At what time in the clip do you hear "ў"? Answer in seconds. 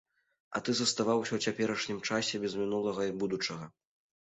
1.35-1.39